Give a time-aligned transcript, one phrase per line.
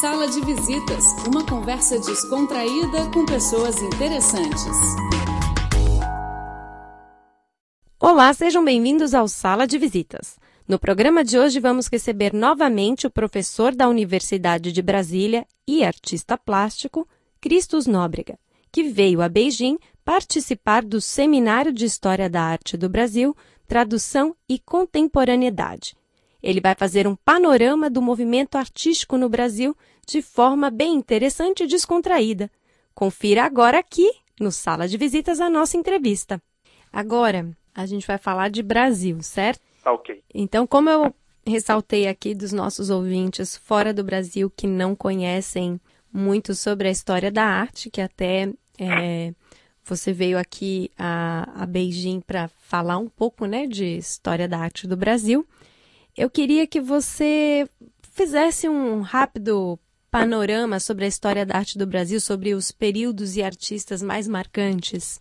[0.00, 4.76] Sala de Visitas, uma conversa descontraída com pessoas interessantes.
[8.00, 10.36] Olá, sejam bem-vindos ao Sala de Visitas.
[10.66, 16.36] No programa de hoje vamos receber novamente o professor da Universidade de Brasília e artista
[16.36, 17.08] plástico,
[17.40, 18.36] Cristos Nóbrega,
[18.72, 23.36] que veio a Beijing participar do Seminário de História da Arte do Brasil,
[23.68, 25.94] Tradução e Contemporaneidade.
[26.44, 29.74] Ele vai fazer um panorama do movimento artístico no Brasil
[30.06, 32.50] de forma bem interessante e descontraída.
[32.94, 36.38] Confira agora aqui, no Sala de Visitas, a nossa entrevista.
[36.92, 39.62] Agora, a gente vai falar de Brasil, certo?
[39.82, 40.22] Tá ok.
[40.34, 41.14] Então, como eu
[41.46, 45.80] ressaltei aqui dos nossos ouvintes fora do Brasil que não conhecem
[46.12, 49.32] muito sobre a história da arte, que até é,
[49.82, 54.86] você veio aqui a, a Beijing para falar um pouco né, de história da arte
[54.86, 55.46] do Brasil,
[56.16, 57.68] eu queria que você
[58.14, 59.78] fizesse um rápido
[60.10, 65.20] panorama sobre a história da arte do Brasil, sobre os períodos e artistas mais marcantes.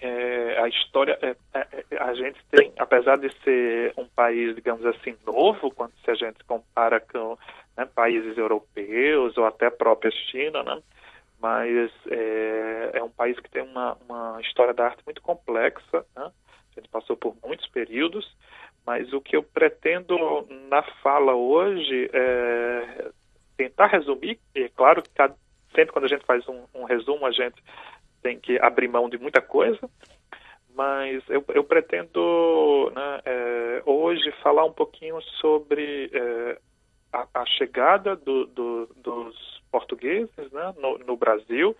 [0.00, 4.84] É, a história, é, é, é, a gente tem, apesar de ser um país, digamos
[4.86, 7.38] assim, novo, quando se a gente compara com
[7.76, 10.80] né, países europeus ou até a própria China, né,
[11.40, 16.30] mas é, é, um país que tem uma, uma história da arte muito complexa, né,
[16.76, 18.36] a gente passou por muitos períodos,
[18.88, 20.16] mas o que eu pretendo
[20.70, 23.10] na fala hoje é
[23.54, 25.34] tentar resumir, e é claro que cada,
[25.74, 27.62] sempre quando a gente faz um, um resumo, a gente
[28.22, 29.78] tem que abrir mão de muita coisa,
[30.74, 36.58] mas eu, eu pretendo né, é, hoje falar um pouquinho sobre é,
[37.12, 41.76] a, a, chegada do, do, dos portugueses né, no, no, Brasil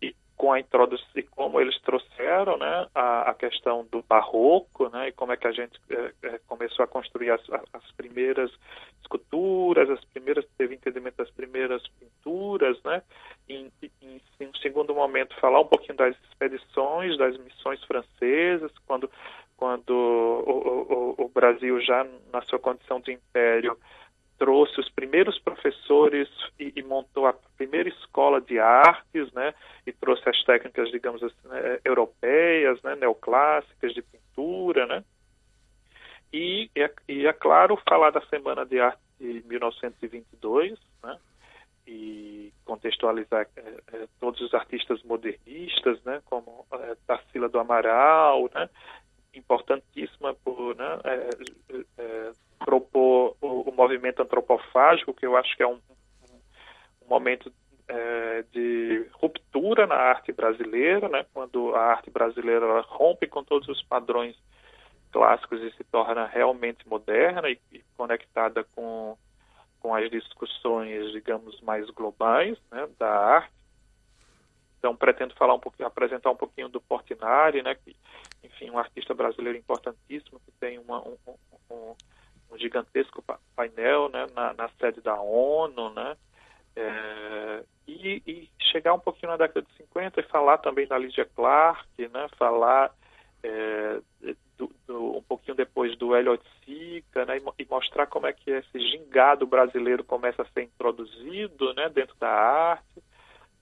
[0.00, 5.06] e com a introdução e como eles trouxeram né, a, a, questão do barroco né,
[5.06, 7.40] e como é que a gente é, começou a construir as,
[7.72, 8.50] as primeiras
[9.00, 13.04] esculturas, as primeiras teve entendimento das primeiras pinturas, né,
[13.48, 13.70] em,
[14.02, 19.08] em um segundo momento falar um pouquinho das expedições, das missões francesas, quando
[19.56, 23.78] quando o, o, o Brasil já na sua condição de império
[24.42, 29.54] trouxe os primeiros professores e, e, montou a primeira escola de artes, né,
[29.86, 35.04] e trouxe as técnicas, digamos assim, né, europeias, né, neoclássicas de pintura, né,
[36.32, 41.16] e, e, é, e é claro falar da Semana de Arte de 1922, né,
[41.86, 48.68] e contextualizar é, todos os artistas modernistas, né, como é, Tarsila do Amaral, né,
[49.34, 50.98] importantíssima por né,
[51.96, 52.32] é,
[52.64, 55.78] propor o, o, movimento antropofágico, que eu acho que é um,
[57.02, 57.52] um momento
[57.88, 63.82] é, de ruptura na arte brasileira, né, quando a arte brasileira rompe com todos os
[63.82, 64.36] padrões
[65.10, 69.16] clássicos e se torna realmente moderna e, e conectada com,
[69.78, 73.52] com as discussões, digamos, mais globais né, da arte.
[74.78, 77.94] Então, pretendo falar um pouquinho, apresentar um pouquinho do Portinari, né, que,
[78.42, 81.16] enfim, um artista brasileiro importantíssimo que tem uma, um,
[81.70, 81.94] um,
[82.52, 83.24] um gigantesco
[83.56, 86.16] painel né, na, na, sede da ONU, né,
[86.76, 91.24] é, e, e, chegar um pouquinho na década de 50 e falar também da Lydia
[91.24, 92.94] Clark, né, falar
[93.42, 94.00] é,
[94.56, 98.50] do, do, um pouquinho depois do Elliot Sica, né, e, e, mostrar como é que
[98.50, 103.02] esse gingado brasileiro começa a ser introduzido né, dentro da arte,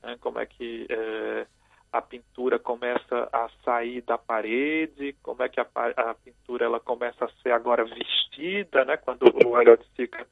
[0.02, 1.46] né, como é que é,
[1.92, 7.24] a pintura começa a sair da parede, como é que a, a, pintura ela começa
[7.24, 8.96] a ser agora vestida, né?
[8.96, 10.26] Quando o Elliot Sica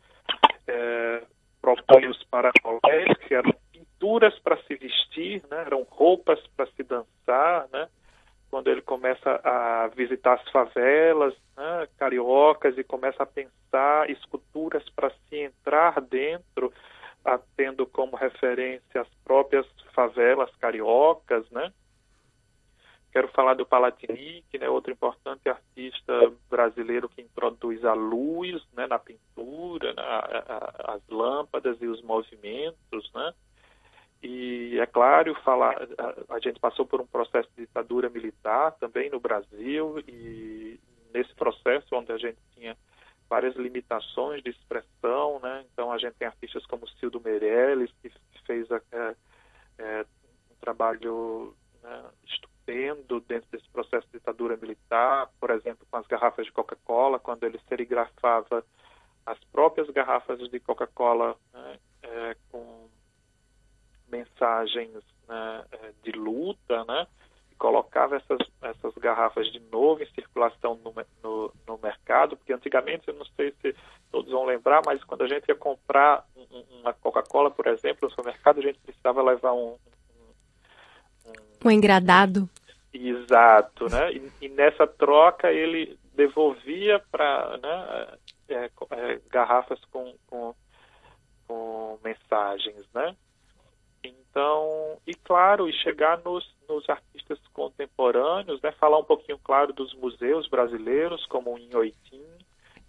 [0.67, 1.23] é,
[1.61, 5.63] propõe os paracolés, que eram pinturas para se vestir, né?
[5.67, 7.89] Eram roupas para se dançar, né?
[8.51, 11.89] Quando ele começa a visitar as favelas né?
[11.99, 16.73] cariocas e começa a pensar esculturas para se entrar dentro
[17.57, 21.73] tendo como referência as próprias favelas cariocas, né?
[23.11, 28.99] Quero falar do Palatinic, né, outro importante artista brasileiro que introduz a luz né, na
[28.99, 30.45] pintura, né, a,
[30.87, 33.33] a, as lâmpadas e os movimentos, né?
[34.23, 39.09] E é claro, falar, a, a, gente passou por um processo de ditadura militar também
[39.09, 40.79] no Brasil e
[41.15, 42.77] nesse processo onde a gente tinha
[43.29, 45.65] várias limitações de expressão, né?
[45.73, 48.11] Então a gente tem artistas como Cildo Meirelles, que
[48.47, 49.15] fez é,
[49.79, 50.07] é,
[50.51, 56.47] um trabalho né, estupendo dentro desse processo de ditadura militar, por exemplo, com as garrafas
[56.47, 58.65] de Coca-Cola, quando ele serigrafava
[59.27, 62.89] as próprias garrafas de Coca-Cola né, é, com
[64.09, 64.95] mensagens
[65.29, 65.65] né,
[66.03, 67.07] de luta, né?
[67.59, 73.15] Colocava essas, essas garrafas de novo em circulação no, no, no, mercado, porque antigamente, eu
[73.15, 73.75] não sei se
[74.11, 76.25] todos vão lembrar, mas quando a gente ia comprar
[76.81, 79.77] uma Coca-Cola, por exemplo, no supermercado, a gente precisava levar um.
[81.27, 82.49] Um, um engradado.
[82.93, 84.13] Exato, né?
[84.13, 88.19] E, e, nessa troca ele devolvia para né,
[88.49, 90.55] é, é, garrafas com, com,
[91.47, 93.15] com mensagens, né?
[94.03, 96.49] Então, e claro, e chegar nos,
[98.09, 102.25] contemporâneos, né, falar um pouquinho, claro, dos museus brasileiros, como o Inhoitim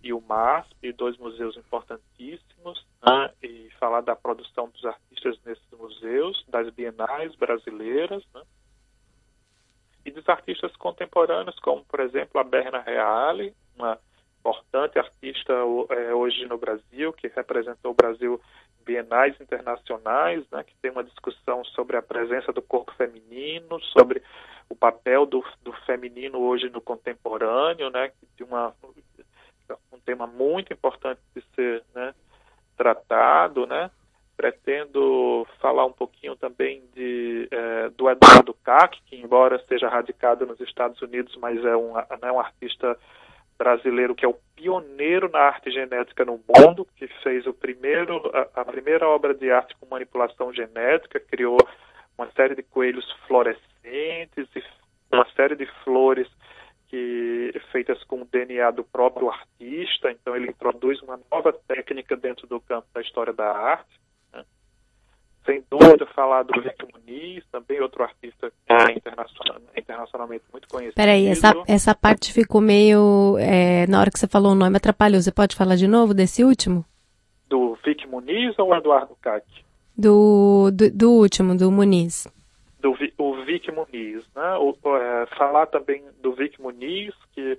[0.02, 6.44] e o MASP, dois museus importantíssimos, né, e falar da produção dos artistas nesses museus,
[6.48, 8.42] das bienais brasileiras, né,
[10.06, 14.00] e dos artistas contemporâneos, como, por exemplo, a Berna Reale, uma
[14.40, 18.40] importante artista é, hoje no Brasil, que representou o Brasil
[18.86, 24.24] bienais internacionais, né, que tem uma discussão sobre a presença do corpo feminino, sobre
[24.68, 28.74] o papel do, do feminino hoje no contemporâneo, né, de uma
[29.94, 32.16] um tema muito importante de ser né,
[32.76, 33.92] tratado, né.
[34.36, 40.60] Pretendo falar um pouquinho também de, é, do Eduardo Kac, que embora seja radicado nos
[40.62, 42.98] Estados Unidos, mas é um, né, um artista
[43.60, 48.62] brasileiro que é o pioneiro na arte genética no mundo, que fez o primeiro, a,
[48.62, 51.58] a, primeira obra de arte com manipulação genética, criou
[52.18, 54.64] uma série de coelhos fluorescentes e
[55.12, 56.28] uma série de flores
[56.88, 60.10] que feitas com o DNA do próprio artista.
[60.10, 64.00] Então ele introduz uma nova técnica dentro do campo da história da arte
[65.46, 70.96] sem dúvida falar do Vic Muniz, também outro artista é internacional, internacionalmente muito conhecido.
[70.96, 73.38] Peraí, essa, essa parte ficou meio.
[73.40, 75.22] É, na hora que você falou o nome, atrapalhou.
[75.22, 76.86] Você pode falar de novo desse último?
[77.48, 79.44] Do Vic Muniz ou Eduardo Cac?
[79.98, 82.28] Do, do, do, último, do Muniz.
[82.80, 84.56] Do o Vic Muniz, né?
[84.58, 87.58] O, é, falar também do Vic Muniz, que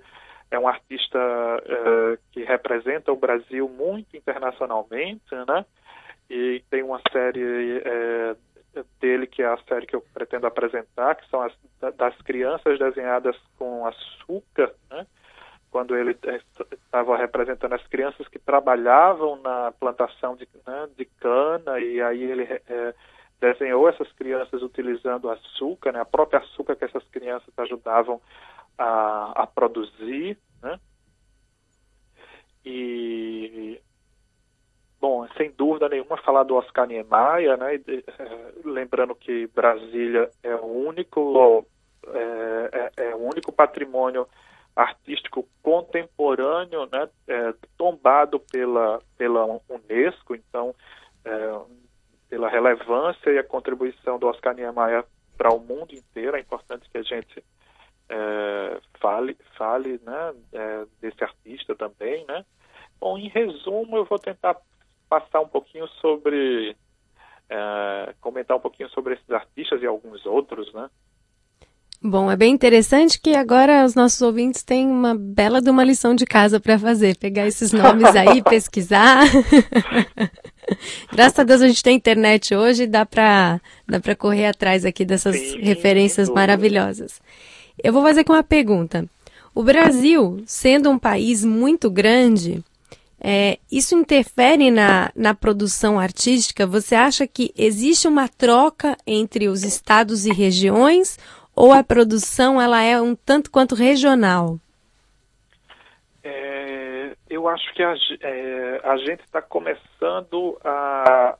[0.49, 5.65] é um artista é, que representa o Brasil muito internacionalmente, né?
[6.31, 8.35] E tem uma série é,
[9.01, 11.53] dele que é a série que eu pretendo apresentar, que são as
[11.97, 15.05] das crianças desenhadas com açúcar, né?
[15.69, 16.17] quando ele
[16.71, 22.43] estava representando as crianças que trabalhavam na plantação de, né, de cana e aí ele
[22.43, 22.93] é,
[23.39, 28.21] desenhou essas crianças utilizando açúcar, né, a própria açúcar que essas crianças ajudavam
[28.77, 30.79] a, a produzir, né?
[32.63, 33.81] E
[35.01, 37.73] Bom, sem dúvida nenhuma falar do Oscar Niemeyer, né?
[37.87, 38.03] Eh,
[38.63, 41.65] lembrando que Brasília é o único
[42.05, 44.27] é, é, é, o único patrimônio
[44.75, 47.09] artístico contemporâneo, né?
[47.27, 50.75] É, tombado pela pela UNESCO, então
[51.25, 51.59] é,
[52.29, 55.03] pela relevância e a contribuição do Oscar Niemeyer
[55.35, 57.43] para o mundo inteiro, é importante que a gente
[58.07, 60.35] é, fale fale, né?
[61.01, 62.45] desse artista também, né?
[62.99, 64.55] Bom, em resumo, eu vou tentar
[65.11, 66.73] passar um pouquinho sobre.
[67.49, 70.89] É, comentar um pouquinho sobre esses artistas e alguns outros, né?
[72.01, 76.15] Bom, é bem interessante que agora os nossos ouvintes têm uma bela de uma lição
[76.15, 79.25] de casa para fazer, pegar esses nomes aí, pesquisar.
[81.11, 85.03] Graças a Deus a gente tem internet hoje, dá para dá para correr atrás aqui
[85.03, 87.21] dessas Sim, referências maravilhosas.
[87.83, 89.05] Eu vou fazer aqui uma pergunta.
[89.53, 92.63] O Brasil, sendo um país muito grande,
[93.23, 96.65] é, isso interfere na, na produção artística?
[96.65, 101.19] Você acha que existe uma troca entre os estados e regiões
[101.55, 104.57] ou a produção ela é um tanto quanto regional?
[106.23, 111.37] É, eu acho que a, é, a gente está começando a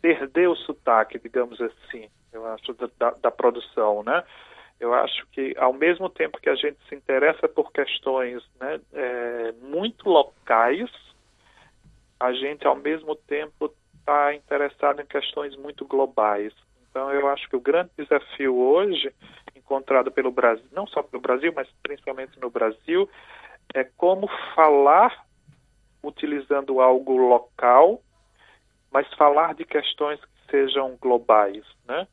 [0.00, 4.22] perder o sotaque, digamos assim, eu acho, da, da produção, né?
[4.80, 9.52] Eu acho que, ao mesmo tempo que a gente se interessa por questões né, é,
[9.62, 10.90] muito locais,
[12.18, 16.52] a gente, ao mesmo tempo, está interessado em questões muito globais.
[16.90, 19.12] Então, eu acho que o grande desafio hoje,
[19.56, 23.08] encontrado pelo Brasil, não só pelo Brasil, mas principalmente no Brasil,
[23.74, 25.24] é como falar
[26.02, 28.00] utilizando algo local,
[28.92, 32.06] mas falar de questões que sejam globais, né?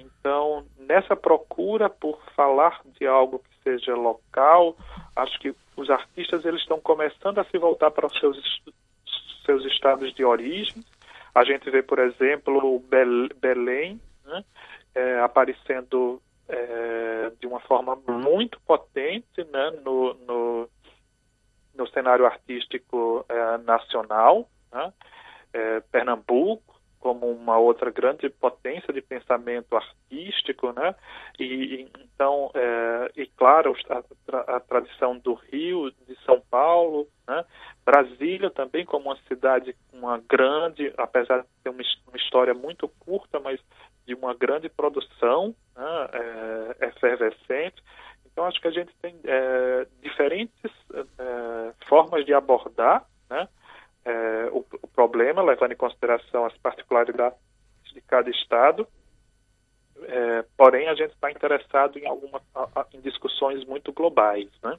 [0.00, 4.76] Então, nessa procura por falar de algo que seja local,
[5.16, 8.36] acho que os artistas eles estão começando a se voltar para os seus
[9.48, 10.84] seus estados de origem.
[11.34, 12.84] A gente vê, por exemplo, o
[13.40, 14.44] Belém né,
[14.94, 20.68] é, aparecendo é, de uma forma muito potente né, no, no,
[21.74, 24.48] no, cenário artístico é, nacional.
[24.70, 24.92] Né?
[25.52, 30.94] É, Pernambuco, como uma outra grande potência de pensamento artístico, né?
[31.38, 37.44] E então, é, e claro, a, a, tradição do Rio, de São Paulo, né?
[37.84, 43.40] Brasília também como uma cidade uma grande, apesar de ter uma, uma história muito curta,
[43.40, 43.60] mas
[44.06, 46.08] de uma grande produção né?
[46.80, 47.82] é, efervescente.
[48.26, 53.48] Então, acho que a gente tem é, diferentes é, formas de abordar né,
[54.08, 57.38] é, o, o, problema, levando em consideração as particularidades
[57.92, 58.88] de cada estado.
[60.02, 62.40] É, porém, a gente está interessado em, alguma,
[62.94, 64.48] em discussões muito globais.
[64.62, 64.78] Né?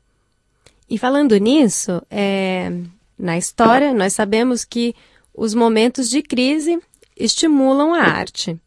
[0.89, 2.69] E falando nisso, é,
[3.17, 4.95] na história, nós sabemos que
[5.33, 6.81] os momentos de crise
[7.15, 8.59] estimulam a arte.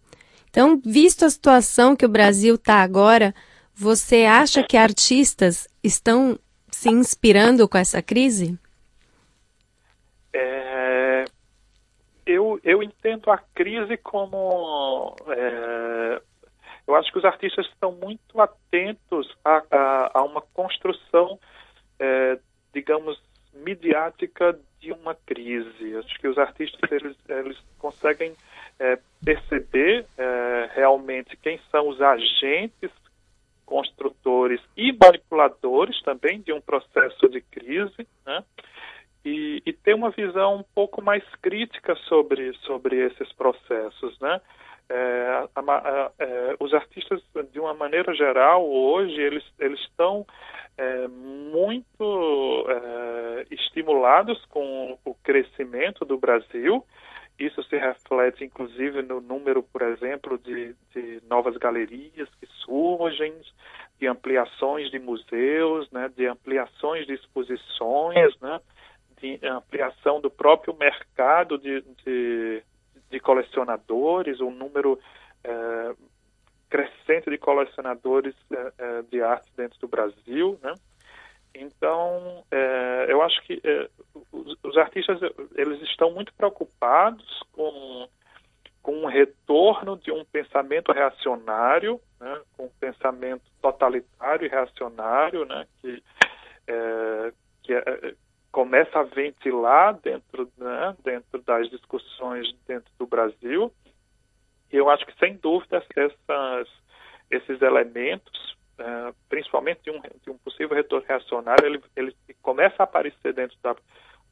[0.49, 3.35] Então, visto a situação que o Brasil está agora,
[3.75, 6.39] você acha que artistas estão
[6.71, 8.59] se inspirando com essa crise?
[10.33, 11.25] É,
[12.27, 15.17] eu, eu entendo a crise como.
[15.29, 16.23] É,
[16.87, 21.39] eu acho que os artistas estão muito atentos a, a, a uma construção,
[21.99, 22.39] é,
[22.73, 23.21] digamos,
[23.53, 25.97] midiática de uma crise.
[25.97, 28.35] Acho que os artistas eles, eles conseguem
[28.79, 32.91] é, perceber é, realmente quem são os agentes
[33.65, 38.45] construtores e manipuladores também de um processo de crise, né?
[39.25, 44.41] E, e ter uma visão um pouco mais crítica sobre, sobre esses processos, né?
[44.89, 50.27] É, a, a, é, os artistas, de uma maneira geral, hoje, eles, eles estão
[50.77, 56.85] é, muito é, estimulados com o crescimento do Brasil,
[57.39, 63.35] isso se reflete, inclusive, no número, por exemplo, de, de novas galerias que surgem,
[63.99, 68.61] de ampliações de museus, né, de ampliações de exposições, né,
[69.23, 72.63] de ampliação do próprio mercado de, de,
[73.09, 74.99] de colecionadores, um número
[75.45, 75.95] é,
[76.69, 80.75] crescente de colecionadores é, de arte dentro do Brasil, né?
[81.55, 83.61] Então, é, eu acho que
[84.33, 85.21] os, os, artistas
[85.55, 88.09] eles estão muito preocupados com,
[88.83, 95.67] com um retorno de um pensamento reacionário, né, com um pensamento totalitário e reacionário, né,
[95.83, 96.03] que,
[97.63, 98.15] que é,
[98.63, 103.73] começa a ventilar dentro, né, dentro das discussões dentro do Brasil.
[104.73, 106.69] E eu acho que, sem dúvida, essas,
[107.29, 112.85] esses elementos é, principalmente de um, de um, possível retorno reacionário, ele, ele começa a
[112.85, 113.75] aparecer dentro da,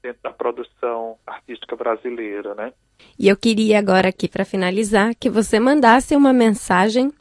[0.00, 2.72] dentro da produção artística brasileira, né?
[3.18, 7.12] E eu queria agora aqui, para finalizar, que você mandasse uma mensagem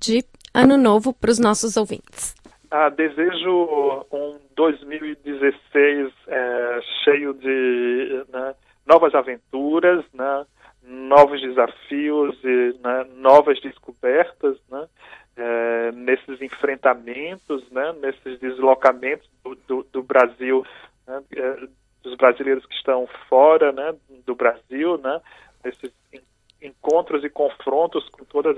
[0.00, 2.34] de Ano Novo para os nossos ouvintes.
[2.70, 8.54] Ah, desejo um 2016 é, cheio de né,
[8.86, 10.46] novas aventuras, né,
[10.84, 14.86] novos desafios e né, novas descobertas, né,
[15.36, 20.64] é, nesses enfrentamentos, né, nesses deslocamentos do, do, do Brasil,
[21.08, 21.66] né, é,
[22.04, 23.74] dos brasileiros que estão fora
[24.24, 25.00] do Brasil,
[25.64, 25.92] nesses
[26.60, 28.56] encontros e confrontos com todas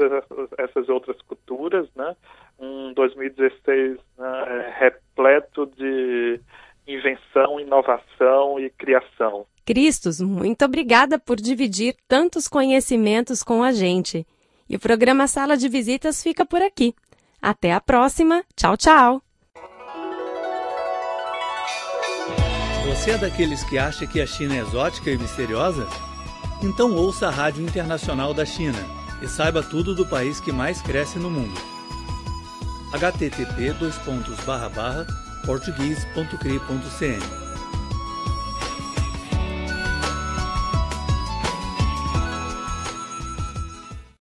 [0.58, 2.14] essas outras culturas, né,
[2.58, 6.40] um 2016 né, é, repleto de
[6.86, 9.46] invenção, inovação e criação.
[9.64, 14.26] Cristos, muito obrigada por dividir tantos conhecimentos com a gente.
[14.68, 16.94] E o programa Sala de Visitas fica por aqui.
[17.40, 18.44] Até a próxima.
[18.56, 19.22] Tchau, tchau.
[22.86, 25.86] Você é daqueles que acha que a China é exótica e misteriosa?
[26.62, 28.78] Então ouça a Rádio Internacional da China
[29.22, 31.58] e saiba tudo do país que mais cresce no mundo.
[32.92, 33.74] http
[35.44, 37.43] português.cri.cn